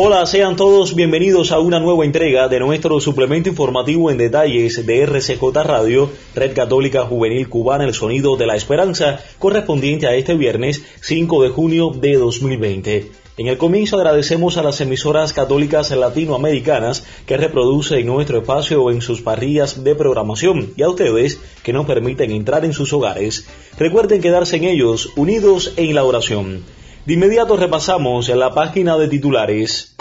Hola, 0.00 0.24
sean 0.26 0.54
todos 0.54 0.94
bienvenidos 0.94 1.50
a 1.50 1.58
una 1.58 1.80
nueva 1.80 2.04
entrega 2.04 2.46
de 2.46 2.60
nuestro 2.60 3.00
suplemento 3.00 3.48
informativo 3.48 4.12
en 4.12 4.16
detalles 4.16 4.86
de 4.86 5.02
RCJ 5.02 5.42
Radio, 5.64 6.08
Red 6.36 6.54
Católica 6.54 7.02
Juvenil 7.02 7.48
Cubana, 7.48 7.82
el 7.82 7.94
sonido 7.94 8.36
de 8.36 8.46
la 8.46 8.54
esperanza, 8.54 9.18
correspondiente 9.40 10.06
a 10.06 10.14
este 10.14 10.36
viernes 10.36 10.84
5 11.00 11.42
de 11.42 11.48
junio 11.48 11.90
de 11.90 12.14
2020. 12.14 13.10
En 13.38 13.48
el 13.48 13.58
comienzo 13.58 13.96
agradecemos 13.96 14.56
a 14.56 14.62
las 14.62 14.80
emisoras 14.80 15.32
católicas 15.32 15.90
latinoamericanas 15.90 17.04
que 17.26 17.36
reproducen 17.36 18.06
nuestro 18.06 18.38
espacio 18.38 18.92
en 18.92 19.02
sus 19.02 19.20
parrillas 19.20 19.82
de 19.82 19.96
programación 19.96 20.74
y 20.76 20.82
a 20.82 20.90
ustedes 20.90 21.40
que 21.64 21.72
nos 21.72 21.86
permiten 21.86 22.30
entrar 22.30 22.64
en 22.64 22.72
sus 22.72 22.92
hogares. 22.92 23.48
Recuerden 23.76 24.20
quedarse 24.20 24.58
en 24.58 24.64
ellos 24.64 25.10
unidos 25.16 25.72
en 25.76 25.96
la 25.96 26.04
oración. 26.04 26.77
De 27.08 27.14
inmediato 27.14 27.56
repasamos 27.56 28.28
la 28.28 28.52
página 28.52 28.98
de 28.98 29.08
titulares. 29.08 29.96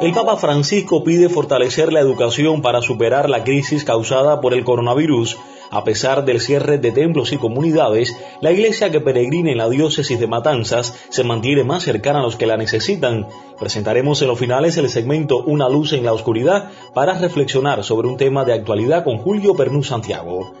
El 0.00 0.12
Papa 0.14 0.36
Francisco 0.36 1.04
pide 1.04 1.28
fortalecer 1.28 1.92
la 1.92 2.00
educación 2.00 2.60
para 2.60 2.82
superar 2.82 3.30
la 3.30 3.44
crisis 3.44 3.84
causada 3.84 4.40
por 4.40 4.52
el 4.52 4.64
coronavirus. 4.64 5.38
A 5.70 5.84
pesar 5.84 6.24
del 6.24 6.40
cierre 6.40 6.78
de 6.78 6.90
templos 6.90 7.32
y 7.32 7.36
comunidades, 7.36 8.16
la 8.40 8.50
iglesia 8.50 8.90
que 8.90 9.00
peregrina 9.00 9.52
en 9.52 9.58
la 9.58 9.68
diócesis 9.68 10.18
de 10.18 10.26
Matanzas 10.26 10.92
se 11.08 11.22
mantiene 11.22 11.62
más 11.62 11.84
cercana 11.84 12.18
a 12.18 12.22
los 12.22 12.34
que 12.34 12.46
la 12.46 12.56
necesitan. 12.56 13.28
Presentaremos 13.60 14.20
en 14.22 14.26
los 14.26 14.40
finales 14.40 14.76
el 14.76 14.90
segmento 14.90 15.44
Una 15.44 15.68
luz 15.68 15.92
en 15.92 16.04
la 16.04 16.14
oscuridad 16.14 16.72
para 16.94 17.16
reflexionar 17.16 17.84
sobre 17.84 18.08
un 18.08 18.16
tema 18.16 18.44
de 18.44 18.54
actualidad 18.54 19.04
con 19.04 19.18
Julio 19.18 19.54
Pernú 19.54 19.84
Santiago. 19.84 20.52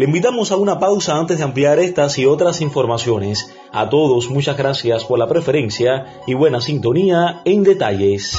Le 0.00 0.06
invitamos 0.06 0.50
a 0.50 0.56
una 0.56 0.78
pausa 0.78 1.18
antes 1.18 1.36
de 1.36 1.44
ampliar 1.44 1.78
estas 1.78 2.16
y 2.16 2.24
otras 2.24 2.62
informaciones. 2.62 3.54
A 3.70 3.90
todos 3.90 4.30
muchas 4.30 4.56
gracias 4.56 5.04
por 5.04 5.18
la 5.18 5.28
preferencia 5.28 6.22
y 6.26 6.32
buena 6.32 6.62
sintonía 6.62 7.42
en 7.44 7.64
detalles. 7.64 8.34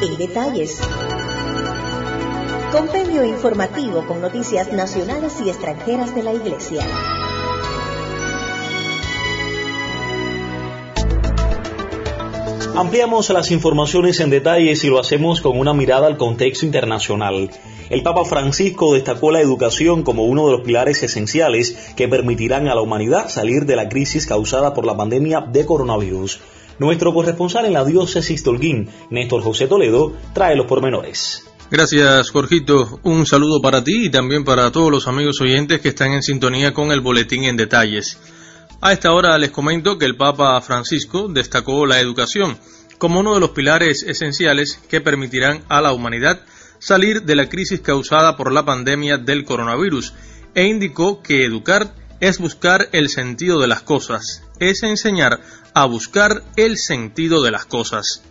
En 0.00 0.16
detalles. 0.18 0.80
Compendio 2.70 3.24
informativo 3.24 4.06
con 4.06 4.20
noticias 4.20 4.72
nacionales 4.72 5.40
y 5.44 5.48
extranjeras 5.48 6.14
de 6.14 6.22
la 6.22 6.32
Iglesia. 6.32 6.86
Ampliamos 12.76 13.30
las 13.30 13.52
informaciones 13.52 14.18
en 14.18 14.30
detalles 14.30 14.82
y 14.82 14.88
lo 14.88 14.98
hacemos 14.98 15.40
con 15.40 15.56
una 15.56 15.72
mirada 15.72 16.08
al 16.08 16.16
contexto 16.16 16.66
internacional. 16.66 17.48
El 17.88 18.02
Papa 18.02 18.24
Francisco 18.24 18.94
destacó 18.94 19.30
la 19.30 19.40
educación 19.40 20.02
como 20.02 20.24
uno 20.24 20.46
de 20.46 20.56
los 20.56 20.62
pilares 20.62 21.00
esenciales 21.04 21.76
que 21.94 22.08
permitirán 22.08 22.66
a 22.66 22.74
la 22.74 22.80
humanidad 22.80 23.28
salir 23.28 23.64
de 23.64 23.76
la 23.76 23.88
crisis 23.88 24.26
causada 24.26 24.74
por 24.74 24.86
la 24.86 24.96
pandemia 24.96 25.42
de 25.42 25.64
coronavirus. 25.64 26.40
Nuestro 26.80 27.14
corresponsal 27.14 27.66
en 27.66 27.74
la 27.74 27.84
diócesis 27.84 28.42
Tolguín, 28.42 28.88
Néstor 29.08 29.42
José 29.42 29.68
Toledo, 29.68 30.12
trae 30.32 30.56
los 30.56 30.66
pormenores. 30.66 31.44
Gracias, 31.70 32.30
Jorgito. 32.30 32.98
Un 33.04 33.24
saludo 33.24 33.62
para 33.62 33.84
ti 33.84 34.06
y 34.06 34.10
también 34.10 34.44
para 34.44 34.72
todos 34.72 34.90
los 34.90 35.06
amigos 35.06 35.40
oyentes 35.40 35.80
que 35.80 35.90
están 35.90 36.10
en 36.10 36.24
sintonía 36.24 36.74
con 36.74 36.90
el 36.90 37.00
boletín 37.00 37.44
en 37.44 37.56
detalles. 37.56 38.18
A 38.84 38.92
esta 38.92 39.12
hora 39.12 39.38
les 39.38 39.50
comento 39.50 39.96
que 39.96 40.04
el 40.04 40.14
Papa 40.14 40.60
Francisco 40.60 41.28
destacó 41.28 41.86
la 41.86 42.00
educación 42.00 42.58
como 42.98 43.20
uno 43.20 43.32
de 43.32 43.40
los 43.40 43.52
pilares 43.52 44.02
esenciales 44.02 44.78
que 44.90 45.00
permitirán 45.00 45.64
a 45.70 45.80
la 45.80 45.94
humanidad 45.94 46.42
salir 46.80 47.22
de 47.22 47.34
la 47.34 47.48
crisis 47.48 47.80
causada 47.80 48.36
por 48.36 48.52
la 48.52 48.66
pandemia 48.66 49.16
del 49.16 49.46
coronavirus 49.46 50.12
e 50.54 50.66
indicó 50.66 51.22
que 51.22 51.46
educar 51.46 51.94
es 52.20 52.38
buscar 52.38 52.90
el 52.92 53.08
sentido 53.08 53.58
de 53.58 53.68
las 53.68 53.80
cosas, 53.80 54.42
es 54.60 54.82
enseñar 54.82 55.40
a 55.72 55.86
buscar 55.86 56.42
el 56.56 56.76
sentido 56.76 57.42
de 57.42 57.52
las 57.52 57.64
cosas. 57.64 58.22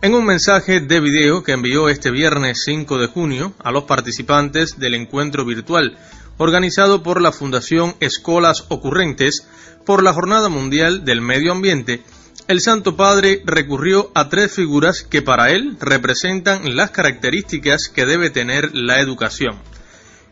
En 0.00 0.14
un 0.14 0.24
mensaje 0.24 0.80
de 0.80 0.98
video 1.00 1.42
que 1.42 1.52
envió 1.52 1.90
este 1.90 2.10
viernes 2.10 2.62
5 2.64 2.96
de 2.96 3.06
junio 3.06 3.52
a 3.58 3.70
los 3.70 3.84
participantes 3.84 4.78
del 4.78 4.94
encuentro 4.94 5.44
virtual 5.44 5.98
organizado 6.40 7.02
por 7.02 7.20
la 7.20 7.32
Fundación 7.32 7.96
Escolas 8.00 8.64
Ocurrentes 8.68 9.46
por 9.84 10.02
la 10.02 10.14
Jornada 10.14 10.48
Mundial 10.48 11.04
del 11.04 11.20
Medio 11.20 11.52
Ambiente, 11.52 12.02
el 12.48 12.62
Santo 12.62 12.96
Padre 12.96 13.42
recurrió 13.44 14.10
a 14.14 14.30
tres 14.30 14.50
figuras 14.50 15.02
que 15.02 15.20
para 15.20 15.50
él 15.50 15.76
representan 15.80 16.76
las 16.76 16.92
características 16.92 17.90
que 17.94 18.06
debe 18.06 18.30
tener 18.30 18.74
la 18.74 19.00
educación. 19.00 19.58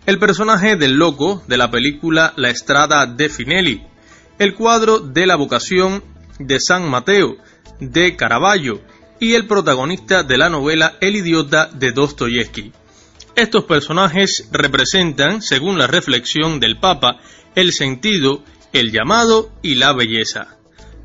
El 0.07 0.19
personaje 0.19 0.77
del 0.77 0.95
loco 0.95 1.43
de 1.47 1.59
la 1.59 1.71
película 1.71 2.33
La 2.37 2.49
Estrada 2.49 3.05
de 3.05 3.29
Finelli, 3.29 3.87
el 4.39 4.55
cuadro 4.55 5.01
de 5.01 5.27
la 5.27 5.37
vocación 5.37 6.03
de 6.39 6.59
San 6.59 6.89
Mateo, 6.89 7.37
de 7.81 8.17
Caravaggio, 8.17 8.81
y 9.21 9.35
el 9.35 9.47
protagonista 9.47 10.23
de 10.23 10.39
la 10.39 10.49
novela 10.49 10.97
El 11.03 11.17
idiota 11.17 11.67
de 11.67 11.93
Dostoyevsky. 11.93 12.73
Estos 13.39 13.67
personajes 13.67 14.49
representan, 14.51 15.43
según 15.43 15.79
la 15.79 15.87
reflexión 15.87 16.59
del 16.59 16.81
Papa, 16.81 17.21
el 17.55 17.73
sentido, 17.73 18.43
el 18.73 18.91
llamado 18.91 19.53
y 19.63 19.77
la 19.77 19.93
belleza. 19.93 20.57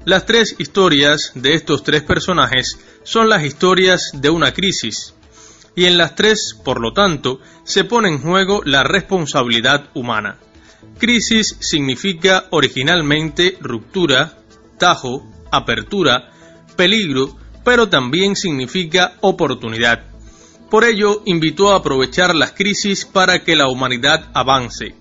Las 0.04 0.26
tres 0.26 0.56
historias 0.58 1.34
de 1.36 1.54
estos 1.54 1.84
tres 1.84 2.02
personajes 2.02 2.80
son 3.04 3.30
las 3.30 3.44
historias 3.44 4.10
de 4.16 4.32
una 4.32 4.52
crisis, 4.52 5.14
y 5.76 5.86
en 5.86 6.00
las 6.00 6.16
tres, 6.16 6.60
por 6.66 6.82
lo 6.82 6.92
tanto, 6.92 7.40
se 7.66 7.84
pone 7.84 8.10
en 8.10 8.20
juego 8.20 8.64
la 8.66 8.82
responsabilidad 8.82 9.92
humana. 9.94 10.40
Crisis 10.98 11.56
significa 11.60 12.48
originalmente 12.50 13.60
ruptura, 13.62 14.40
tajo, 14.80 15.32
apertura, 15.52 16.32
peligro, 16.76 17.38
pero 17.64 17.90
también 17.90 18.36
significa 18.36 19.18
oportunidad. 19.22 20.13
Por 20.74 20.86
ello, 20.86 21.22
invitó 21.28 21.72
a 21.72 21.76
aprovechar 21.76 22.34
las 22.34 22.54
crisis 22.54 23.06
para 23.06 23.44
que 23.44 23.56
la 23.56 23.68
humanidad 23.68 24.32
avance. 24.34 24.96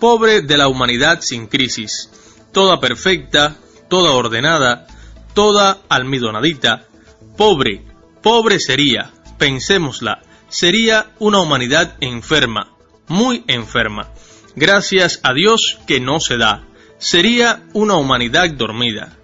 Pobre 0.00 0.42
de 0.42 0.56
la 0.56 0.66
humanidad 0.66 1.20
sin 1.20 1.46
crisis. 1.46 2.10
Toda 2.52 2.80
perfecta, 2.80 3.56
toda 3.88 4.14
ordenada, 4.14 4.88
toda 5.32 5.78
almidonadita. 5.88 6.88
Pobre, 7.36 7.86
pobre 8.20 8.58
sería, 8.58 9.12
pensémosla, 9.38 10.22
sería 10.48 11.12
una 11.20 11.38
humanidad 11.38 11.94
enferma, 12.00 12.72
muy 13.06 13.44
enferma. 13.46 14.08
Gracias 14.56 15.20
a 15.22 15.34
Dios 15.34 15.78
que 15.86 16.00
no 16.00 16.18
se 16.18 16.36
da. 16.36 16.66
Sería 16.98 17.62
una 17.74 17.94
humanidad 17.94 18.50
dormida. 18.50 19.16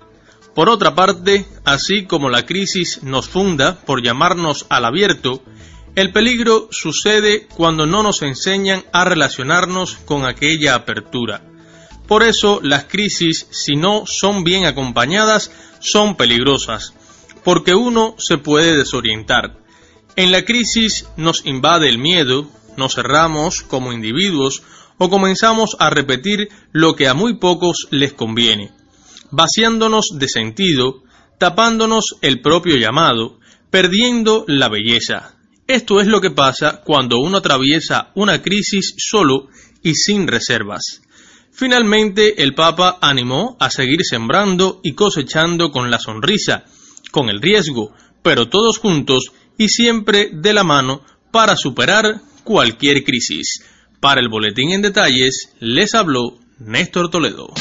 Por 0.55 0.69
otra 0.69 0.95
parte, 0.95 1.45
así 1.65 2.05
como 2.05 2.31
la 2.31 2.47
crisis 2.47 3.03
nos 3.03 3.29
funda 3.29 3.81
por 3.81 4.01
llamarnos 4.01 4.65
al 4.69 4.85
abierto, 4.85 5.43
el 6.01 6.13
peligro 6.13 6.69
sucede 6.71 7.49
cuando 7.49 7.85
no 7.85 8.05
nos 8.05 8.23
enseñan 8.23 8.85
a 8.93 9.05
relacionarnos 9.05 9.97
con 10.05 10.25
aquella 10.25 10.77
apertura. 10.77 11.43
Por 12.07 12.23
eso 12.23 12.61
las 12.63 12.85
crisis, 12.85 13.49
si 13.51 13.75
no 13.75 14.05
son 14.07 14.45
bien 14.45 14.65
acompañadas, 14.65 15.51
son 15.81 16.17
peligrosas, 16.17 16.95
porque 17.43 17.75
uno 17.75 18.15
se 18.19 18.39
puede 18.39 18.77
desorientar. 18.77 19.59
En 20.15 20.31
la 20.31 20.45
crisis 20.45 21.07
nos 21.17 21.45
invade 21.45 21.89
el 21.89 21.99
miedo, 21.99 22.49
nos 22.77 22.95
cerramos 22.95 23.63
como 23.63 23.93
individuos 23.93 24.63
o 24.99 25.11
comenzamos 25.11 25.77
a 25.81 25.91
repetir 25.91 26.49
lo 26.71 26.95
que 26.95 27.09
a 27.09 27.15
muy 27.15 27.39
pocos 27.39 27.89
les 27.91 28.13
conviene 28.13 28.73
vaciándonos 29.31 30.13
de 30.15 30.29
sentido, 30.29 31.03
tapándonos 31.39 32.17
el 32.23 32.41
propio 32.41 32.77
llamado, 32.77 33.39
perdiendo 33.71 34.45
la 34.47 34.69
belleza. 34.69 35.38
Esto 35.69 36.01
es 36.01 36.07
lo 36.07 36.23
que 36.23 36.31
pasa 36.31 36.81
cuando 36.83 37.19
uno 37.19 37.37
atraviesa 37.37 38.11
una 38.15 38.41
crisis 38.41 38.95
solo 38.97 39.49
y 39.83 39.97
sin 39.97 40.27
reservas. 40.27 41.03
Finalmente, 41.53 42.43
el 42.43 42.55
Papa 42.55 42.97
animó 43.03 43.55
a 43.61 43.69
seguir 43.69 44.01
sembrando 44.03 44.81
y 44.83 44.95
cosechando 44.95 45.71
con 45.71 45.91
la 45.91 45.99
sonrisa, 45.99 46.65
con 47.11 47.29
el 47.29 47.43
riesgo, 47.43 47.93
pero 48.23 48.49
todos 48.49 48.79
juntos 48.79 49.33
y 49.59 49.69
siempre 49.69 50.31
de 50.33 50.55
la 50.55 50.65
mano 50.65 51.03
para 51.31 51.55
superar 51.55 52.23
cualquier 52.45 53.05
crisis. 53.05 53.63
Para 54.01 54.23
el 54.23 54.31
boletín 54.31 54.71
en 54.71 54.81
detalles, 54.81 55.53
les 55.61 55.95
habló 55.95 56.39
Néstor 56.59 57.11
Toledo. 57.11 57.53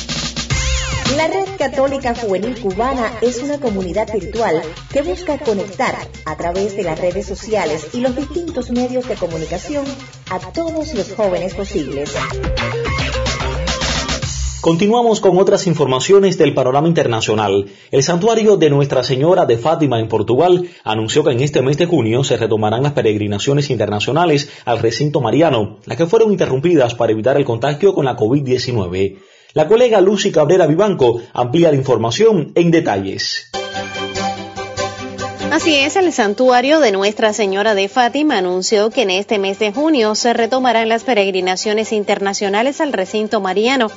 La 1.15 1.27
Red 1.27 1.57
Católica 1.57 2.13
Juvenil 2.13 2.59
Cubana 2.59 3.13
es 3.21 3.41
una 3.41 3.59
comunidad 3.59 4.11
virtual 4.11 4.61
que 4.91 5.01
busca 5.01 5.37
conectar 5.37 5.95
a 6.25 6.35
través 6.35 6.75
de 6.75 6.83
las 6.83 6.99
redes 6.99 7.25
sociales 7.25 7.87
y 7.93 8.01
los 8.01 8.15
distintos 8.15 8.71
medios 8.71 9.07
de 9.07 9.15
comunicación 9.15 9.85
a 10.29 10.39
todos 10.51 10.93
los 10.93 11.13
jóvenes 11.13 11.53
posibles. 11.55 12.13
Continuamos 14.59 15.21
con 15.21 15.37
otras 15.37 15.65
informaciones 15.65 16.37
del 16.37 16.53
panorama 16.53 16.89
internacional. 16.89 17.67
El 17.89 18.03
santuario 18.03 18.57
de 18.57 18.69
Nuestra 18.69 19.01
Señora 19.01 19.45
de 19.45 19.57
Fátima 19.57 19.99
en 19.99 20.09
Portugal 20.09 20.67
anunció 20.83 21.23
que 21.23 21.31
en 21.31 21.39
este 21.39 21.61
mes 21.61 21.77
de 21.77 21.85
junio 21.85 22.25
se 22.25 22.35
retomarán 22.35 22.83
las 22.83 22.91
peregrinaciones 22.91 23.69
internacionales 23.69 24.49
al 24.65 24.79
recinto 24.79 25.21
mariano, 25.21 25.77
las 25.85 25.97
que 25.97 26.05
fueron 26.05 26.33
interrumpidas 26.33 26.95
para 26.95 27.13
evitar 27.13 27.37
el 27.37 27.45
contagio 27.45 27.93
con 27.93 28.03
la 28.03 28.17
COVID-19. 28.17 29.19
La 29.53 29.67
colega 29.67 30.01
Lucy 30.01 30.31
Cabrera 30.31 30.67
Vivanco 30.67 31.21
amplía 31.33 31.71
la 31.71 31.77
información 31.77 32.51
en 32.55 32.71
detalles. 32.71 33.49
Así 35.51 35.75
es, 35.75 35.95
el 35.95 36.11
santuario 36.13 36.79
de 36.79 36.91
Nuestra 36.91 37.33
Señora 37.33 37.73
de 37.73 37.87
Fátima 37.87 38.37
anunció 38.37 38.89
que 38.91 39.01
en 39.03 39.09
este 39.09 39.39
mes 39.39 39.57
de 39.59 39.71
junio 39.71 40.13
se 40.13 40.33
retomarán 40.33 40.89
las 40.89 41.03
peregrinaciones 41.03 41.91
internacionales 41.91 42.81
al 42.81 42.93
recinto 42.93 43.41
mariano 43.41 43.89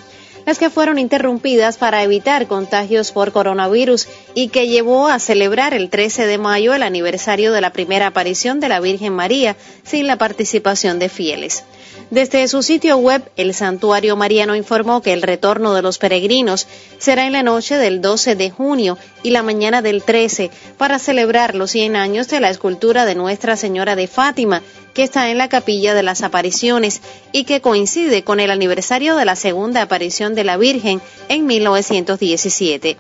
las 0.47 0.58
que 0.58 0.70
fueron 0.70 0.99
interrumpidas 0.99 1.79
para 1.79 2.03
evitar 2.03 2.46
contagios 2.46 3.12
por 3.12 3.32
coronavirus 3.32 4.08
y 4.35 4.49
que 4.49 4.69
llevó 4.69 5.08
a 5.08 5.19
celebrar 5.19 5.75
el 5.75 5.91
13 5.91 6.26
de 6.26 6.38
mayo 6.38 6.75
el 6.75 6.82
aniversario 6.82 7.53
de 7.53 7.61
la 7.61 7.73
primera 7.73 8.08
aparición 8.08 8.61
de 8.61 8.69
la 8.69 8.81
Virgen 8.81 9.12
María 9.12 9.56
sin 9.85 10.06
la 10.06 10.17
participación 10.17 10.99
de 10.99 11.08
fieles. 11.08 11.64
Desde 12.10 12.48
su 12.48 12.62
sitio 12.62 12.96
web, 12.98 13.22
el 13.37 13.54
Santuario 13.54 14.16
Mariano 14.16 14.56
informó 14.56 15.00
que 15.00 15.12
el 15.12 15.22
retorno 15.22 15.75
de 15.75 15.82
los 15.82 15.98
peregrinos 15.98 16.66
será 16.98 17.26
en 17.26 17.32
la 17.32 17.42
noche 17.42 17.76
del 17.76 18.00
12 18.00 18.34
de 18.34 18.50
junio 18.50 18.98
y 19.22 19.31
la 19.31 19.42
mañana 19.42 19.81
del 19.81 20.02
13 20.02 20.50
para 20.76 20.98
celebrar 20.98 21.54
los 21.54 21.70
100 21.70 21.96
años 21.96 22.28
de 22.28 22.40
la 22.40 22.50
escultura 22.50 23.04
de 23.04 23.14
Nuestra 23.14 23.56
Señora 23.56 23.94
de 23.96 24.08
Fátima, 24.08 24.62
que 24.92 25.04
está 25.04 25.31
en 25.31 25.38
la 25.38 25.48
Capilla 25.48 25.94
de 25.94 26.02
las 26.02 26.22
Apariciones 26.22 27.00
y 27.32 27.44
que 27.44 27.60
coincide 27.60 28.25
con 28.25 28.40
el 28.40 28.50
aniversario 28.50 29.14
de 29.16 29.25
la 29.25 29.36
segunda 29.36 29.82
aparición 29.82 30.34
de 30.34 30.44
la 30.44 30.56
Virgen 30.56 31.00
en 31.28 31.46
1917 31.46 32.96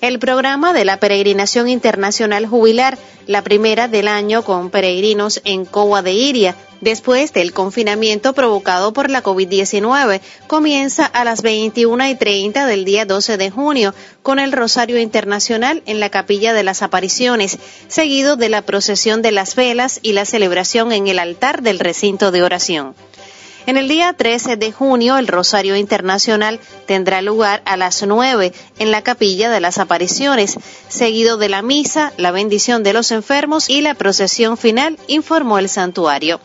el 0.00 0.18
programa 0.18 0.72
de 0.72 0.84
la 0.84 0.98
Peregrinación 0.98 1.68
Internacional 1.68 2.46
Jubilar, 2.46 2.98
la 3.26 3.42
primera 3.42 3.86
del 3.86 4.08
año 4.08 4.42
con 4.42 4.70
peregrinos 4.70 5.40
en 5.44 5.64
Coa 5.64 6.02
de 6.02 6.12
Iria, 6.12 6.56
después 6.80 7.32
del 7.32 7.52
confinamiento 7.52 8.32
provocado 8.32 8.92
por 8.92 9.10
la 9.10 9.22
COVID-19, 9.22 10.20
comienza 10.46 11.04
a 11.04 11.24
las 11.24 11.42
21 11.42 12.08
y 12.08 12.14
30 12.14 12.66
del 12.66 12.84
día 12.84 13.04
12 13.04 13.36
de 13.36 13.50
junio 13.50 13.94
con 14.22 14.38
el 14.38 14.52
Rosario 14.52 14.98
Internacional 14.98 15.82
en 15.84 16.00
la 16.00 16.08
Capilla 16.08 16.54
de 16.54 16.64
las 16.64 16.82
Apariciones, 16.82 17.58
seguido 17.88 18.36
de 18.36 18.48
la 18.48 18.62
procesión 18.62 19.20
de 19.20 19.32
las 19.32 19.54
velas 19.54 20.00
y 20.02 20.12
la 20.14 20.24
celebración 20.24 20.92
en 20.92 21.08
el 21.08 21.18
altar 21.18 21.62
del 21.62 21.78
recinto 21.78 22.30
de 22.30 22.42
oración. 22.42 22.94
En 23.70 23.76
el 23.76 23.86
día 23.86 24.12
13 24.12 24.56
de 24.56 24.72
junio, 24.72 25.16
el 25.16 25.28
Rosario 25.28 25.76
Internacional 25.76 26.58
tendrá 26.88 27.22
lugar 27.22 27.62
a 27.66 27.76
las 27.76 28.04
9 28.04 28.52
en 28.80 28.90
la 28.90 29.02
Capilla 29.02 29.48
de 29.48 29.60
las 29.60 29.78
Apariciones, 29.78 30.58
seguido 30.88 31.36
de 31.36 31.48
la 31.48 31.62
misa, 31.62 32.12
la 32.16 32.32
bendición 32.32 32.82
de 32.82 32.92
los 32.92 33.12
enfermos 33.12 33.70
y 33.70 33.80
la 33.80 33.94
procesión 33.94 34.56
final, 34.56 34.98
informó 35.06 35.60
el 35.60 35.68
santuario. 35.68 36.40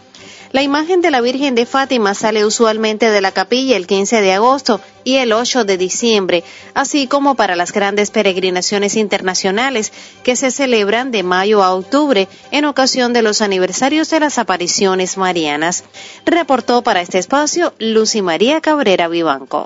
La 0.55 0.63
imagen 0.63 1.01
de 1.01 1.11
la 1.11 1.19
Virgen 1.19 1.53
de 1.53 1.65
Fátima 1.65 2.13
sale 2.13 2.45
usualmente 2.45 3.09
de 3.09 3.19
la 3.19 3.33
capilla 3.33 3.75
el 3.75 3.87
15 3.87 4.21
de 4.21 4.31
agosto 4.31 4.79
y 5.03 5.17
el 5.17 5.33
8 5.33 5.65
de 5.65 5.77
diciembre, 5.77 6.45
así 6.73 7.07
como 7.07 7.35
para 7.35 7.57
las 7.57 7.73
grandes 7.73 8.09
peregrinaciones 8.09 8.95
internacionales 8.95 9.91
que 10.23 10.37
se 10.37 10.51
celebran 10.51 11.11
de 11.11 11.23
mayo 11.23 11.61
a 11.61 11.75
octubre 11.75 12.29
en 12.51 12.63
ocasión 12.63 13.11
de 13.11 13.21
los 13.21 13.41
aniversarios 13.41 14.09
de 14.09 14.21
las 14.21 14.37
apariciones 14.37 15.17
marianas. 15.17 15.83
Reportó 16.25 16.83
para 16.83 17.01
este 17.01 17.19
espacio 17.19 17.73
Lucy 17.77 18.21
María 18.21 18.61
Cabrera 18.61 19.09
Vivanco. 19.09 19.65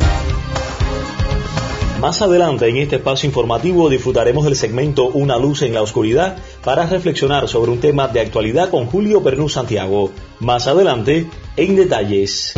Más 1.99 2.21
adelante 2.21 2.69
en 2.69 2.77
este 2.77 2.95
espacio 2.95 3.27
informativo 3.27 3.89
disfrutaremos 3.89 4.45
del 4.45 4.55
segmento 4.55 5.09
Una 5.09 5.37
luz 5.37 5.63
en 5.63 5.73
la 5.73 5.81
oscuridad 5.81 6.37
para 6.63 6.85
reflexionar 6.85 7.49
sobre 7.49 7.71
un 7.71 7.81
tema 7.81 8.07
de 8.07 8.21
actualidad 8.21 8.69
con 8.69 8.85
Julio 8.85 9.19
Bernú 9.19 9.49
Santiago. 9.49 10.09
Más 10.39 10.67
adelante, 10.67 11.29
en 11.57 11.75
detalles. 11.75 12.53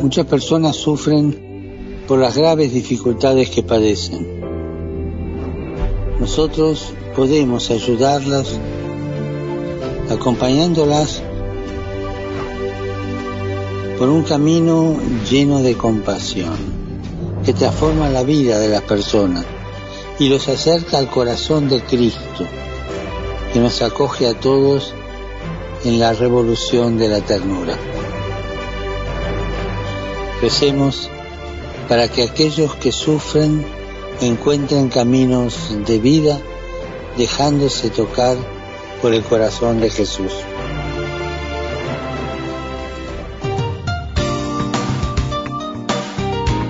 Muchas 0.00 0.26
personas 0.26 0.76
sufren 0.76 2.04
por 2.06 2.20
las 2.20 2.36
graves 2.36 2.72
dificultades 2.72 3.50
que 3.50 3.64
padecen. 3.64 4.40
Nosotros 6.20 6.94
podemos 7.16 7.72
ayudarlas 7.72 8.60
acompañándolas 10.10 11.22
por 13.98 14.08
un 14.08 14.22
camino 14.22 14.96
lleno 15.30 15.62
de 15.62 15.76
compasión 15.76 16.56
que 17.44 17.52
transforma 17.52 18.08
la 18.08 18.22
vida 18.22 18.58
de 18.58 18.68
las 18.68 18.82
personas 18.82 19.44
y 20.18 20.28
los 20.28 20.48
acerca 20.48 20.98
al 20.98 21.08
corazón 21.08 21.68
de 21.68 21.82
Cristo, 21.82 22.46
que 23.52 23.60
nos 23.60 23.82
acoge 23.82 24.28
a 24.28 24.34
todos 24.34 24.94
en 25.84 25.98
la 25.98 26.12
revolución 26.12 26.98
de 26.98 27.08
la 27.08 27.20
ternura. 27.20 27.76
Recemos 30.40 31.08
para 31.88 32.08
que 32.08 32.22
aquellos 32.22 32.74
que 32.76 32.92
sufren 32.92 33.64
encuentren 34.20 34.88
caminos 34.88 35.70
de 35.86 35.98
vida 35.98 36.40
dejándose 37.16 37.90
tocar 37.90 38.36
por 39.02 39.12
el 39.12 39.22
corazón 39.24 39.80
de 39.80 39.90
Jesús. 39.90 40.32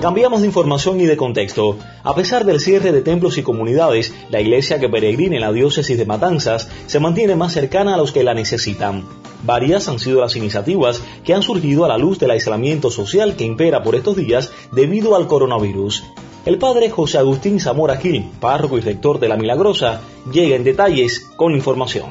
Cambiamos 0.01 0.41
de 0.41 0.47
información 0.47 0.99
y 0.99 1.05
de 1.05 1.15
contexto. 1.15 1.77
A 2.03 2.13
pesar 2.13 2.43
del 2.43 2.59
cierre 2.59 2.91
de 2.91 3.01
templos 3.01 3.37
y 3.37 3.43
comunidades, 3.43 4.13
la 4.29 4.41
iglesia 4.41 4.79
que 4.79 4.89
peregrina 4.89 5.35
en 5.35 5.41
la 5.41 5.53
diócesis 5.53 5.97
de 5.97 6.05
Matanzas 6.05 6.67
se 6.87 6.99
mantiene 6.99 7.37
más 7.37 7.53
cercana 7.53 7.93
a 7.93 7.97
los 7.97 8.11
que 8.11 8.23
la 8.23 8.33
necesitan. 8.33 9.05
Varias 9.43 9.87
han 9.87 9.99
sido 9.99 10.19
las 10.19 10.35
iniciativas 10.35 11.01
que 11.23 11.33
han 11.33 11.43
surgido 11.43 11.85
a 11.85 11.87
la 11.87 11.97
luz 11.97 12.19
del 12.19 12.31
aislamiento 12.31 12.91
social 12.91 13.37
que 13.37 13.45
impera 13.45 13.83
por 13.83 13.95
estos 13.95 14.17
días 14.17 14.51
debido 14.73 15.15
al 15.15 15.27
coronavirus. 15.27 16.03
El 16.45 16.57
padre 16.57 16.89
José 16.89 17.19
Agustín 17.19 17.61
Zamora 17.61 17.95
Gil, 17.95 18.29
párroco 18.41 18.77
y 18.77 18.81
rector 18.81 19.17
de 19.17 19.29
la 19.29 19.37
Milagrosa, 19.37 20.01
llega 20.29 20.57
en 20.57 20.65
detalles 20.65 21.29
con 21.37 21.55
información. 21.55 22.07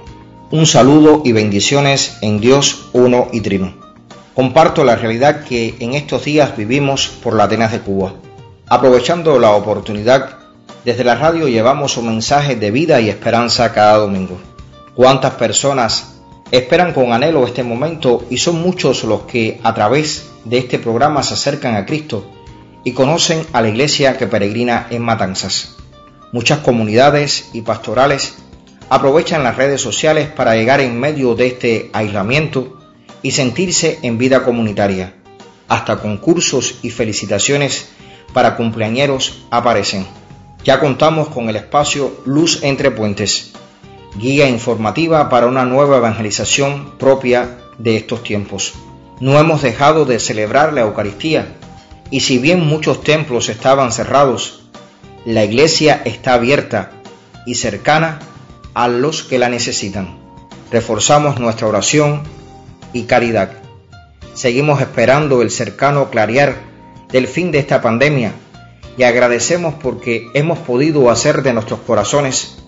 Un 0.50 0.64
saludo 0.64 1.20
y 1.22 1.32
bendiciones 1.32 2.16
en 2.22 2.40
Dios 2.40 2.86
uno 2.94 3.28
y 3.30 3.42
trino. 3.42 3.74
Comparto 4.34 4.84
la 4.84 4.96
realidad 4.96 5.44
que 5.44 5.74
en 5.80 5.92
estos 5.92 6.24
días 6.24 6.56
vivimos 6.56 7.08
por 7.08 7.34
la 7.34 7.44
Atenas 7.44 7.72
de 7.72 7.80
Cuba. 7.80 8.14
Aprovechando 8.68 9.38
la 9.38 9.50
oportunidad, 9.50 10.38
desde 10.82 11.04
la 11.04 11.16
radio 11.16 11.46
llevamos 11.46 11.98
un 11.98 12.06
mensaje 12.06 12.56
de 12.56 12.70
vida 12.70 13.02
y 13.02 13.10
esperanza 13.10 13.74
cada 13.74 13.98
domingo. 13.98 14.38
¿Cuántas 14.94 15.34
personas 15.34 16.22
esperan 16.50 16.94
con 16.94 17.12
anhelo 17.12 17.46
este 17.46 17.62
momento 17.62 18.24
y 18.30 18.38
son 18.38 18.62
muchos 18.62 19.04
los 19.04 19.24
que 19.24 19.60
a 19.62 19.74
través 19.74 20.30
de 20.46 20.56
este 20.56 20.78
programa 20.78 21.22
se 21.22 21.34
acercan 21.34 21.76
a 21.76 21.84
Cristo 21.84 22.24
y 22.84 22.92
conocen 22.92 23.46
a 23.52 23.60
la 23.60 23.68
iglesia 23.68 24.16
que 24.18 24.26
peregrina 24.26 24.86
en 24.90 25.02
Matanzas. 25.02 25.76
Muchas 26.32 26.60
comunidades 26.60 27.50
y 27.52 27.62
pastorales 27.62 28.36
aprovechan 28.88 29.44
las 29.44 29.56
redes 29.56 29.80
sociales 29.80 30.28
para 30.28 30.54
llegar 30.54 30.80
en 30.80 30.98
medio 30.98 31.34
de 31.34 31.46
este 31.46 31.90
aislamiento 31.92 32.78
y 33.22 33.30
sentirse 33.30 33.98
en 34.02 34.18
vida 34.18 34.42
comunitaria. 34.42 35.14
Hasta 35.68 35.98
concursos 35.98 36.78
y 36.82 36.90
felicitaciones 36.90 37.88
para 38.32 38.56
cumpleañeros 38.56 39.44
aparecen. 39.50 40.06
Ya 40.64 40.80
contamos 40.80 41.28
con 41.28 41.48
el 41.48 41.56
espacio 41.56 42.20
Luz 42.24 42.62
entre 42.62 42.90
Puentes, 42.90 43.52
guía 44.16 44.48
informativa 44.48 45.28
para 45.28 45.46
una 45.46 45.64
nueva 45.64 45.96
evangelización 45.98 46.98
propia 46.98 47.58
de 47.78 47.96
estos 47.96 48.22
tiempos. 48.22 48.74
No 49.20 49.38
hemos 49.38 49.62
dejado 49.62 50.04
de 50.04 50.18
celebrar 50.18 50.72
la 50.72 50.82
Eucaristía 50.82 51.56
y 52.12 52.20
si 52.20 52.36
bien 52.38 52.60
muchos 52.60 53.02
templos 53.02 53.48
estaban 53.48 53.90
cerrados, 53.90 54.60
la 55.24 55.44
iglesia 55.44 56.02
está 56.04 56.34
abierta 56.34 56.92
y 57.46 57.54
cercana 57.54 58.18
a 58.74 58.86
los 58.86 59.22
que 59.22 59.38
la 59.38 59.48
necesitan. 59.48 60.18
Reforzamos 60.70 61.40
nuestra 61.40 61.66
oración 61.66 62.22
y 62.92 63.04
caridad. 63.04 63.52
Seguimos 64.34 64.82
esperando 64.82 65.40
el 65.40 65.50
cercano 65.50 66.10
clarear 66.10 66.56
del 67.10 67.26
fin 67.26 67.50
de 67.50 67.60
esta 67.60 67.80
pandemia 67.80 68.32
y 68.98 69.04
agradecemos 69.04 69.74
porque 69.82 70.28
hemos 70.34 70.58
podido 70.58 71.10
hacer 71.10 71.42
de 71.42 71.54
nuestros 71.54 71.80
corazones 71.80 72.58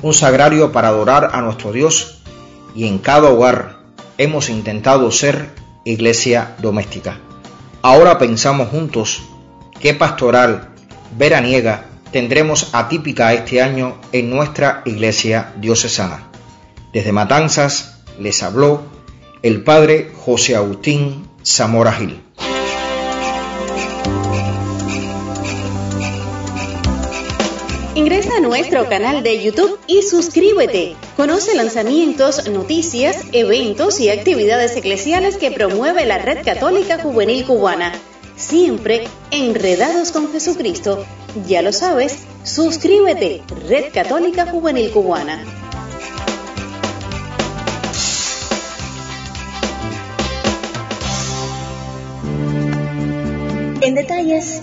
un 0.00 0.14
sagrario 0.14 0.72
para 0.72 0.88
adorar 0.88 1.30
a 1.34 1.42
nuestro 1.42 1.70
Dios 1.70 2.22
y 2.74 2.88
en 2.88 2.96
cada 2.98 3.28
hogar 3.28 3.76
hemos 4.16 4.48
intentado 4.48 5.10
ser 5.12 5.50
iglesia 5.84 6.56
doméstica. 6.62 7.20
Ahora 7.88 8.18
pensamos 8.18 8.68
juntos 8.70 9.22
qué 9.78 9.94
pastoral 9.94 10.70
veraniega 11.16 11.84
tendremos 12.10 12.70
atípica 12.72 13.32
este 13.32 13.62
año 13.62 13.98
en 14.10 14.28
nuestra 14.28 14.82
iglesia 14.86 15.52
diocesana. 15.58 16.28
Desde 16.92 17.12
Matanzas 17.12 18.02
les 18.18 18.42
habló 18.42 18.82
el 19.40 19.62
padre 19.62 20.10
José 20.16 20.56
Agustín 20.56 21.28
Zamora 21.44 21.92
Gil. 21.92 22.25
Ingresa 28.06 28.36
a 28.36 28.40
nuestro 28.40 28.88
canal 28.88 29.24
de 29.24 29.42
YouTube 29.42 29.80
y 29.88 30.00
suscríbete. 30.02 30.94
Conoce 31.16 31.56
lanzamientos, 31.56 32.48
noticias, 32.48 33.24
eventos 33.32 33.98
y 33.98 34.10
actividades 34.10 34.76
eclesiales 34.76 35.36
que 35.38 35.50
promueve 35.50 36.06
la 36.06 36.18
Red 36.18 36.44
Católica 36.44 37.02
Juvenil 37.02 37.44
Cubana. 37.44 37.92
Siempre 38.36 39.08
enredados 39.32 40.12
con 40.12 40.30
Jesucristo. 40.30 41.04
Ya 41.48 41.62
lo 41.62 41.72
sabes, 41.72 42.18
suscríbete, 42.44 43.42
Red 43.68 43.86
Católica 43.92 44.46
Juvenil 44.46 44.92
Cubana. 44.92 45.44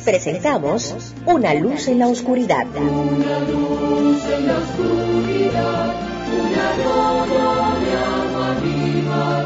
Presentamos 0.05 0.95
Una 1.25 1.55
luz 1.55 1.87
en 1.87 1.97
la 1.97 2.07
oscuridad. 2.07 2.67
Una 2.75 3.39
luz 3.39 4.23
en 4.29 4.45
la 4.45 4.57
oscuridad, 4.59 5.95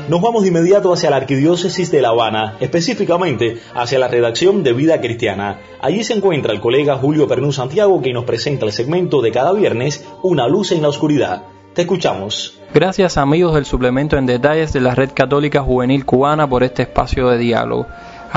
Nos 0.09 0.21
vamos 0.21 0.41
de 0.41 0.49
inmediato 0.49 0.91
hacia 0.91 1.09
la 1.09 1.15
Arquidiócesis 1.15 1.91
de 1.91 2.01
La 2.01 2.09
Habana, 2.09 2.57
específicamente 2.59 3.59
hacia 3.73 3.99
la 3.99 4.09
redacción 4.09 4.63
de 4.63 4.73
Vida 4.73 4.99
Cristiana. 4.99 5.61
Allí 5.79 6.03
se 6.03 6.13
encuentra 6.13 6.51
el 6.51 6.59
colega 6.59 6.97
Julio 6.97 7.29
Pernú 7.29 7.53
Santiago 7.53 8.01
que 8.01 8.11
nos 8.11 8.25
presenta 8.25 8.65
el 8.65 8.73
segmento 8.73 9.21
de 9.21 9.31
cada 9.31 9.53
viernes 9.53 10.05
Una 10.23 10.49
luz 10.49 10.73
en 10.73 10.81
la 10.81 10.89
oscuridad. 10.89 11.43
Te 11.73 11.83
escuchamos. 11.83 12.59
Gracias 12.73 13.17
amigos 13.17 13.55
del 13.55 13.65
suplemento 13.65 14.17
en 14.17 14.25
detalles 14.25 14.73
de 14.73 14.81
la 14.81 14.93
Red 14.93 15.11
Católica 15.13 15.61
Juvenil 15.61 16.05
Cubana 16.05 16.49
por 16.49 16.63
este 16.63 16.81
espacio 16.81 17.29
de 17.29 17.37
diálogo. 17.37 17.87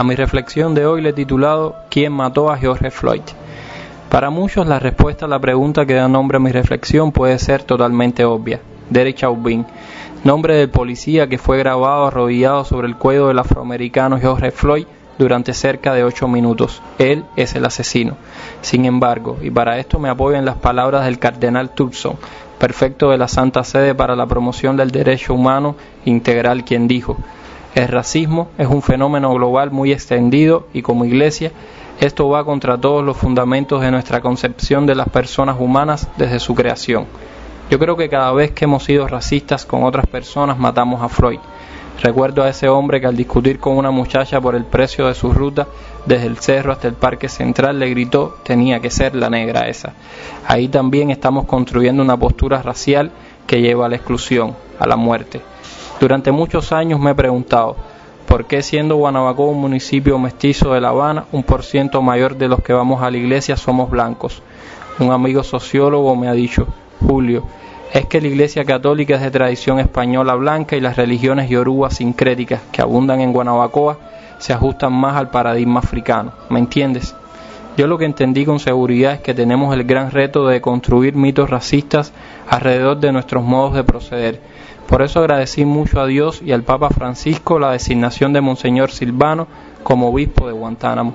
A 0.00 0.02
mi 0.02 0.14
reflexión 0.14 0.74
de 0.74 0.86
hoy 0.86 1.02
le 1.02 1.10
he 1.10 1.12
titulado 1.12 1.76
¿Quién 1.90 2.14
mató 2.14 2.50
a 2.50 2.56
George 2.56 2.90
Floyd? 2.90 3.20
Para 4.08 4.30
muchos 4.30 4.66
la 4.66 4.78
respuesta 4.78 5.26
a 5.26 5.28
la 5.28 5.38
pregunta 5.38 5.84
que 5.84 5.92
da 5.92 6.08
nombre 6.08 6.38
a 6.38 6.40
mi 6.40 6.52
reflexión 6.52 7.12
puede 7.12 7.38
ser 7.38 7.64
totalmente 7.64 8.24
obvia. 8.24 8.62
Derek 8.88 9.16
Chauvin, 9.16 9.66
nombre 10.24 10.54
del 10.54 10.70
policía 10.70 11.28
que 11.28 11.36
fue 11.36 11.58
grabado 11.58 12.06
arrodillado 12.06 12.64
sobre 12.64 12.88
el 12.88 12.96
cuello 12.96 13.28
del 13.28 13.40
afroamericano 13.40 14.18
George 14.18 14.52
Floyd 14.52 14.86
durante 15.18 15.52
cerca 15.52 15.92
de 15.92 16.02
ocho 16.02 16.28
minutos. 16.28 16.80
Él 16.98 17.26
es 17.36 17.54
el 17.54 17.66
asesino. 17.66 18.16
Sin 18.62 18.86
embargo, 18.86 19.36
y 19.42 19.50
para 19.50 19.76
esto 19.76 19.98
me 19.98 20.08
apoyo 20.08 20.38
en 20.38 20.46
las 20.46 20.56
palabras 20.56 21.04
del 21.04 21.18
cardenal 21.18 21.74
Tucson, 21.74 22.16
perfecto 22.58 23.10
de 23.10 23.18
la 23.18 23.28
Santa 23.28 23.64
Sede 23.64 23.94
para 23.94 24.16
la 24.16 24.24
promoción 24.24 24.78
del 24.78 24.92
derecho 24.92 25.34
humano 25.34 25.76
integral, 26.06 26.64
quien 26.64 26.88
dijo, 26.88 27.18
el 27.74 27.88
racismo 27.88 28.48
es 28.58 28.66
un 28.66 28.82
fenómeno 28.82 29.32
global 29.32 29.70
muy 29.70 29.92
extendido 29.92 30.66
y 30.72 30.82
como 30.82 31.04
iglesia 31.04 31.52
esto 32.00 32.28
va 32.28 32.44
contra 32.44 32.78
todos 32.78 33.04
los 33.04 33.16
fundamentos 33.16 33.80
de 33.82 33.90
nuestra 33.90 34.20
concepción 34.20 34.86
de 34.86 34.94
las 34.94 35.08
personas 35.08 35.56
humanas 35.60 36.08
desde 36.16 36.40
su 36.40 36.54
creación. 36.54 37.06
Yo 37.70 37.78
creo 37.78 37.96
que 37.96 38.08
cada 38.08 38.32
vez 38.32 38.50
que 38.52 38.64
hemos 38.64 38.84
sido 38.84 39.06
racistas 39.06 39.64
con 39.66 39.84
otras 39.84 40.06
personas 40.06 40.58
matamos 40.58 41.02
a 41.02 41.08
Freud. 41.08 41.38
Recuerdo 42.02 42.42
a 42.42 42.48
ese 42.48 42.68
hombre 42.68 43.00
que 43.00 43.06
al 43.06 43.16
discutir 43.16 43.60
con 43.60 43.76
una 43.76 43.90
muchacha 43.90 44.40
por 44.40 44.54
el 44.54 44.64
precio 44.64 45.06
de 45.06 45.14
su 45.14 45.32
ruta 45.32 45.68
desde 46.06 46.26
el 46.26 46.38
cerro 46.38 46.72
hasta 46.72 46.88
el 46.88 46.94
parque 46.94 47.28
central 47.28 47.78
le 47.78 47.90
gritó 47.90 48.38
tenía 48.42 48.80
que 48.80 48.90
ser 48.90 49.14
la 49.14 49.28
negra 49.28 49.68
esa. 49.68 49.92
Ahí 50.48 50.68
también 50.68 51.10
estamos 51.10 51.44
construyendo 51.44 52.02
una 52.02 52.16
postura 52.16 52.62
racial 52.62 53.12
que 53.46 53.60
lleva 53.60 53.86
a 53.86 53.88
la 53.90 53.96
exclusión, 53.96 54.56
a 54.78 54.86
la 54.86 54.96
muerte. 54.96 55.42
Durante 56.00 56.32
muchos 56.32 56.72
años 56.72 56.98
me 56.98 57.10
he 57.10 57.14
preguntado, 57.14 57.76
¿por 58.26 58.46
qué 58.46 58.62
siendo 58.62 58.96
Guanabacoa 58.96 59.50
un 59.50 59.60
municipio 59.60 60.18
mestizo 60.18 60.72
de 60.72 60.80
La 60.80 60.88
Habana, 60.88 61.26
un 61.30 61.42
por 61.42 61.62
ciento 61.62 62.00
mayor 62.00 62.38
de 62.38 62.48
los 62.48 62.62
que 62.62 62.72
vamos 62.72 63.02
a 63.02 63.10
la 63.10 63.18
iglesia 63.18 63.58
somos 63.58 63.90
blancos? 63.90 64.42
Un 64.98 65.12
amigo 65.12 65.42
sociólogo 65.42 66.16
me 66.16 66.28
ha 66.28 66.32
dicho, 66.32 66.66
Julio, 67.06 67.44
es 67.92 68.06
que 68.06 68.22
la 68.22 68.28
iglesia 68.28 68.64
católica 68.64 69.16
es 69.16 69.20
de 69.20 69.30
tradición 69.30 69.78
española 69.78 70.36
blanca 70.36 70.74
y 70.74 70.80
las 70.80 70.96
religiones 70.96 71.50
yoruba 71.50 71.90
sincréticas 71.90 72.62
que 72.72 72.80
abundan 72.80 73.20
en 73.20 73.34
Guanabacoa 73.34 73.98
se 74.38 74.54
ajustan 74.54 74.94
más 74.94 75.16
al 75.16 75.28
paradigma 75.28 75.80
africano. 75.80 76.32
¿Me 76.48 76.60
entiendes? 76.60 77.14
Yo 77.76 77.86
lo 77.86 77.98
que 77.98 78.04
entendí 78.04 78.44
con 78.44 78.58
seguridad 78.58 79.14
es 79.14 79.20
que 79.20 79.34
tenemos 79.34 79.74
el 79.74 79.84
gran 79.84 80.10
reto 80.10 80.46
de 80.46 80.60
construir 80.60 81.14
mitos 81.14 81.48
racistas 81.48 82.12
alrededor 82.48 82.98
de 82.98 83.12
nuestros 83.12 83.42
modos 83.42 83.74
de 83.74 83.84
proceder 83.84 84.40
por 84.90 85.02
eso 85.02 85.20
agradecí 85.20 85.64
mucho 85.64 86.00
a 86.00 86.06
Dios 86.06 86.42
y 86.44 86.50
al 86.50 86.64
Papa 86.64 86.90
Francisco 86.90 87.60
la 87.60 87.70
designación 87.70 88.32
de 88.32 88.40
Monseñor 88.40 88.90
Silvano 88.90 89.46
como 89.84 90.08
obispo 90.08 90.48
de 90.48 90.52
Guantánamo. 90.52 91.14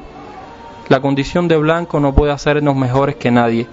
La 0.88 1.02
condición 1.02 1.50
de 1.50 1.58
blanco 1.58 2.00
no 2.00 2.16
puede 2.16 2.32
hacernos 2.32 2.74
mejores 2.78 3.18
que 3.18 3.32
nadie. 3.32 3.68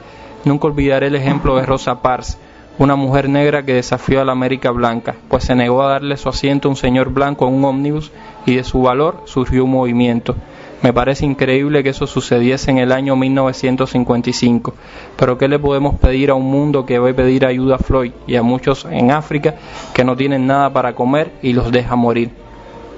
Nunca 0.45 0.67
olvidaré 0.67 1.07
el 1.07 1.15
ejemplo 1.15 1.55
de 1.55 1.67
Rosa 1.67 2.03
Parks, 2.03 2.37
una 2.81 2.97
mujer 2.97 3.29
negra 3.29 3.65
que 3.65 3.75
desafió 3.75 4.21
a 4.21 4.25
la 4.25 4.33
América 4.33 4.73
Blanca, 4.73 5.15
pues 5.29 5.45
se 5.45 5.55
negó 5.55 5.85
a 5.85 5.91
darle 5.91 6.17
su 6.17 6.29
asiento 6.29 6.67
a 6.67 6.73
un 6.73 6.77
señor 6.77 7.11
blanco 7.11 7.47
en 7.47 7.55
un 7.55 7.65
ómnibus 7.65 8.11
y 8.45 8.57
de 8.57 8.65
su 8.65 8.83
valor 8.83 9.23
surgió 9.27 9.65
un 9.65 9.71
movimiento. 9.71 10.35
Me 10.83 10.93
parece 10.93 11.25
increíble 11.25 11.85
que 11.85 11.91
eso 11.91 12.09
sucediese 12.09 12.73
en 12.73 12.79
el 12.79 12.91
año 12.91 13.15
1955, 13.15 14.75
pero 15.17 15.39
¿qué 15.39 15.47
le 15.47 15.61
podemos 15.61 15.95
pedir 15.95 16.31
a 16.31 16.35
un 16.35 16.51
mundo 16.51 16.85
que 16.85 16.99
va 16.99 17.09
a 17.09 17.15
pedir 17.15 17.47
ayuda 17.47 17.77
a 17.77 17.79
Floyd 17.79 18.11
y 18.27 18.35
a 18.35 18.43
muchos 18.43 18.85
en 18.87 19.12
África 19.12 19.55
que 19.95 20.03
no 20.03 20.17
tienen 20.17 20.49
nada 20.49 20.73
para 20.73 20.97
comer 20.97 21.31
y 21.41 21.53
los 21.53 21.71
deja 21.71 21.95
morir? 21.95 22.33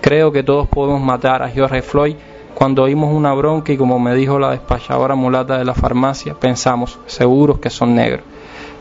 Creo 0.00 0.32
que 0.32 0.42
todos 0.42 0.66
podemos 0.66 1.02
matar 1.02 1.42
a 1.42 1.50
George 1.50 1.82
Floyd 1.82 2.16
cuando 2.54 2.84
oímos 2.84 3.12
una 3.12 3.34
bronca 3.34 3.74
y 3.74 3.76
como 3.76 3.98
me 3.98 4.14
dijo 4.14 4.38
la 4.38 4.52
despachadora 4.52 5.14
mulata 5.14 5.58
de 5.58 5.66
la 5.66 5.74
farmacia, 5.74 6.32
pensamos, 6.32 6.98
seguros 7.04 7.58
que 7.58 7.68
son 7.68 7.94
negros. 7.94 8.22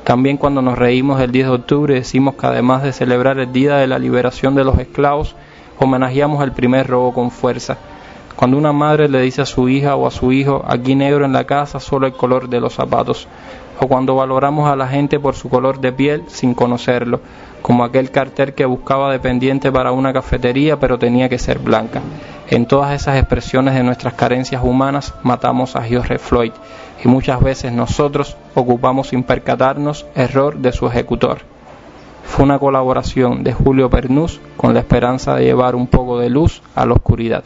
También 0.05 0.37
cuando 0.37 0.61
nos 0.61 0.77
reímos 0.77 1.19
del 1.19 1.33
10 1.33 1.47
de 1.47 1.53
octubre 1.53 1.93
decimos 1.95 2.35
que 2.35 2.47
además 2.47 2.83
de 2.83 2.93
celebrar 2.93 3.37
el 3.37 3.51
Día 3.51 3.75
de 3.75 3.87
la 3.87 3.99
Liberación 3.99 4.55
de 4.55 4.63
los 4.63 4.79
Esclavos, 4.79 5.35
homenajeamos 5.77 6.41
el 6.41 6.53
primer 6.53 6.87
robo 6.87 7.13
con 7.13 7.29
fuerza 7.29 7.77
cuando 8.43 8.57
una 8.57 8.73
madre 8.73 9.07
le 9.07 9.21
dice 9.21 9.41
a 9.41 9.45
su 9.45 9.69
hija 9.69 9.95
o 9.95 10.05
a 10.05 10.11
su 10.11 10.33
hijo, 10.33 10.65
aquí 10.67 10.95
negro 10.95 11.23
en 11.23 11.31
la 11.31 11.45
casa, 11.45 11.79
solo 11.79 12.07
el 12.07 12.11
color 12.11 12.49
de 12.49 12.59
los 12.59 12.73
zapatos. 12.73 13.25
O 13.79 13.87
cuando 13.87 14.15
valoramos 14.15 14.69
a 14.69 14.75
la 14.75 14.85
gente 14.85 15.17
por 15.17 15.33
su 15.35 15.47
color 15.47 15.79
de 15.79 15.93
piel 15.93 16.25
sin 16.27 16.53
conocerlo, 16.53 17.21
como 17.61 17.85
aquel 17.85 18.11
cartel 18.11 18.53
que 18.53 18.65
buscaba 18.65 19.13
dependiente 19.13 19.71
para 19.71 19.93
una 19.93 20.11
cafetería 20.11 20.77
pero 20.77 20.99
tenía 20.99 21.29
que 21.29 21.39
ser 21.39 21.59
blanca. 21.59 22.01
En 22.49 22.65
todas 22.65 22.91
esas 22.91 23.17
expresiones 23.17 23.75
de 23.75 23.83
nuestras 23.83 24.15
carencias 24.15 24.61
humanas 24.61 25.13
matamos 25.23 25.77
a 25.77 25.83
George 25.83 26.17
Floyd 26.17 26.51
y 27.01 27.07
muchas 27.07 27.39
veces 27.39 27.71
nosotros 27.71 28.35
ocupamos 28.55 29.07
sin 29.07 29.23
percatarnos 29.23 30.05
error 30.15 30.57
de 30.57 30.73
su 30.73 30.85
ejecutor. 30.85 31.37
Fue 32.25 32.43
una 32.43 32.59
colaboración 32.59 33.41
de 33.45 33.53
Julio 33.53 33.89
Pernús 33.89 34.41
con 34.57 34.73
la 34.73 34.81
esperanza 34.81 35.33
de 35.35 35.45
llevar 35.45 35.75
un 35.75 35.87
poco 35.87 36.19
de 36.19 36.29
luz 36.29 36.61
a 36.75 36.85
la 36.85 36.91
oscuridad. 36.91 37.45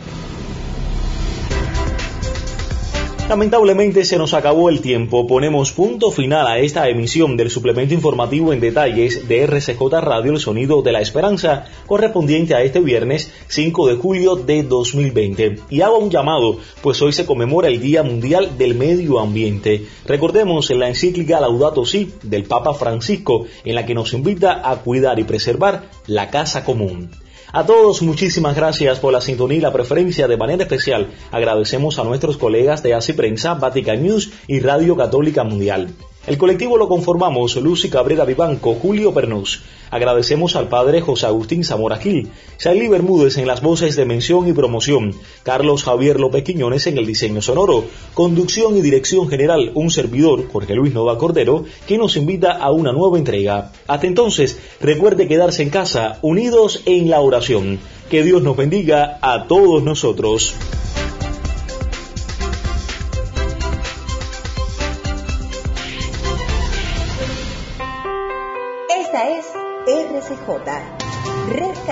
Lamentablemente 3.30 4.06
se 4.06 4.18
nos 4.18 4.34
acabó 4.34 4.70
el 4.70 4.80
tiempo. 4.80 5.28
Ponemos 5.28 5.74
punto 5.74 6.12
final 6.12 6.48
a 6.48 6.60
esta 6.60 6.88
emisión 6.88 7.36
del 7.36 7.50
suplemento 7.50 7.94
informativo 7.94 8.54
en 8.54 8.62
detalles 8.62 9.28
de 9.28 9.46
RCJ 9.46 9.82
Radio 10.00 10.32
El 10.32 10.40
Sonido 10.40 10.82
de 10.82 10.94
la 10.94 11.02
Esperanza, 11.02 11.66
correspondiente 11.88 12.56
a 12.56 12.62
este 12.62 12.80
viernes 12.80 13.30
5 13.50 13.88
de 13.90 13.96
julio 13.96 14.38
de 14.38 14.64
2020. 14.64 15.58
Y 15.70 15.82
hago 15.82 15.98
un 15.98 16.10
llamado, 16.10 16.60
pues 16.82 17.02
hoy 17.02 17.12
se 17.12 17.26
conmemora 17.26 17.68
el 17.68 17.82
Día 17.82 18.02
Mundial 18.02 18.58
del 18.58 18.76
Medio 18.76 19.20
Ambiente. 19.20 19.86
Recordemos 20.06 20.72
en 20.72 20.80
la 20.80 20.88
encíclica 20.88 21.42
Laudato 21.42 21.86
Si 21.86 22.14
del 22.24 22.46
Papa 22.46 22.76
Francisco, 22.76 23.46
en 23.66 23.76
la 23.76 23.86
que 23.86 23.94
nos 23.94 24.14
invita 24.14 24.62
a 24.64 24.78
cuidar 24.78 25.20
y 25.20 25.26
preservar 25.26 25.90
la 26.08 26.30
casa 26.30 26.64
común. 26.64 27.10
A 27.54 27.66
todos 27.66 28.02
muchísimas 28.02 28.56
gracias 28.56 29.00
por 29.00 29.14
la 29.14 29.22
sintonía 29.22 29.58
y 29.58 29.62
la 29.62 29.74
preferencia. 29.74 30.28
De 30.28 30.38
manera 30.38 30.64
especial 30.64 31.08
agradecemos 31.32 32.00
a 32.00 32.04
nuestros 32.04 32.38
colegas 32.38 32.84
de 32.84 32.94
ACI 32.94 33.14
Prensa, 33.14 33.54
Vatican 33.56 34.04
News 34.04 34.32
y 34.48 34.60
Radio 34.60 34.96
Católica 34.96 35.44
Mundial. 35.44 35.90
El 36.28 36.38
colectivo 36.38 36.76
lo 36.76 36.90
conformamos 36.90 37.56
Lucy 37.56 37.90
Cabrera 37.90 38.26
Vivanco, 38.26 38.76
Julio 38.76 39.14
Pernús. 39.14 39.62
Agradecemos 39.90 40.58
al 40.58 40.68
padre 40.68 41.00
José 41.00 41.26
Agustín 41.26 41.64
Zamora 41.64 41.96
Gil, 41.96 42.28
Saily 42.58 42.90
Bermúdez 42.90 43.38
en 43.38 43.48
las 43.48 43.62
voces 43.62 43.96
de 43.96 44.04
mención 44.04 44.46
y 44.46 44.52
promoción, 44.52 45.16
Carlos 45.44 45.86
Javier 45.86 46.20
López 46.20 46.44
Quiñones 46.44 46.86
en 46.88 46.98
el 46.98 47.06
diseño 47.06 47.42
sonoro, 47.42 47.86
conducción 48.14 48.76
y 48.76 48.82
dirección 48.82 49.30
general, 49.30 49.72
un 49.74 49.90
servidor, 49.90 50.52
Jorge 50.52 50.76
Luis 50.76 50.94
Nova 50.94 51.18
Cordero, 51.18 51.64
que 51.88 51.98
nos 51.98 52.18
invita 52.18 52.52
a 52.58 52.72
una 52.72 52.92
nueva 52.92 53.18
entrega. 53.18 53.72
Hasta 53.88 54.08
entonces, 54.08 54.60
recuerde 54.82 55.30
quedarse 55.30 55.64
en 55.64 55.70
casa, 55.70 56.20
unidos 56.22 56.82
en 56.86 57.10
la 57.10 57.22
oración. 57.22 57.80
Que 58.10 58.24
Dios 58.24 58.44
nos 58.44 58.58
bendiga 58.58 59.18
a 59.22 59.48
todos 59.48 59.82
nosotros. 59.82 60.54